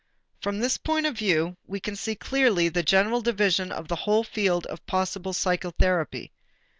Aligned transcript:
From 0.39 0.57
this 0.57 0.77
point 0.79 1.05
of 1.05 1.15
view 1.19 1.57
we 1.67 1.79
can 1.79 1.95
see 1.95 2.15
clearly 2.15 2.69
the 2.69 2.81
general 2.81 3.21
division 3.21 3.71
of 3.71 3.87
the 3.87 3.97
whole 3.97 4.23
field 4.23 4.65
of 4.65 4.83
possible 4.87 5.31
psychotherapy. 5.31 6.31